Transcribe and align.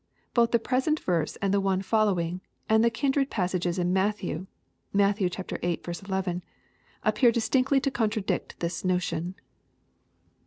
Both 0.33 0.49
the 0.49 0.57
present 0.57 0.99
verse, 0.99 1.35
and 1.43 1.53
the 1.53 1.61
one 1.61 1.83
following, 1.83 2.41
and 2.67 2.83
the 2.83 2.89
kindred 2.89 3.29
passage 3.29 3.67
in 3.67 3.93
Matthew, 3.93 4.47
(Matt. 4.91 5.17
viiL 5.17 6.07
11,) 6.09 6.43
appear 7.03 7.31
distinctly 7.31 7.79
to 7.81 7.91
contradict 7.91 8.59
this 8.61 8.83
notion. 8.83 9.35